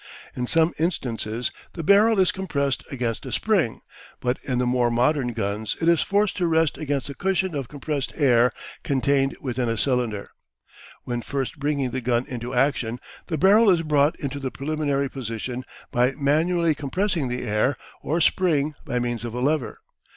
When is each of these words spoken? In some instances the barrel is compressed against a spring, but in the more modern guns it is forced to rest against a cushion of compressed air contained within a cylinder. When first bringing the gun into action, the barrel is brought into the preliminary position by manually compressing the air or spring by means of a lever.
In 0.35 0.47
some 0.47 0.73
instances 0.79 1.51
the 1.73 1.83
barrel 1.83 2.19
is 2.19 2.31
compressed 2.31 2.83
against 2.91 3.23
a 3.23 3.31
spring, 3.31 3.81
but 4.19 4.39
in 4.43 4.57
the 4.57 4.65
more 4.65 4.89
modern 4.89 5.31
guns 5.33 5.75
it 5.79 5.87
is 5.87 6.01
forced 6.01 6.35
to 6.37 6.47
rest 6.47 6.75
against 6.75 7.07
a 7.09 7.13
cushion 7.13 7.53
of 7.53 7.67
compressed 7.67 8.11
air 8.15 8.49
contained 8.81 9.37
within 9.41 9.69
a 9.69 9.77
cylinder. 9.77 10.31
When 11.03 11.21
first 11.21 11.59
bringing 11.59 11.91
the 11.91 12.01
gun 12.01 12.25
into 12.27 12.51
action, 12.51 12.99
the 13.27 13.37
barrel 13.37 13.69
is 13.69 13.83
brought 13.83 14.19
into 14.19 14.39
the 14.39 14.49
preliminary 14.49 15.07
position 15.07 15.63
by 15.91 16.13
manually 16.13 16.73
compressing 16.73 17.27
the 17.27 17.43
air 17.43 17.77
or 18.01 18.19
spring 18.21 18.73
by 18.83 18.97
means 18.97 19.23
of 19.23 19.35
a 19.35 19.39
lever. 19.39 19.81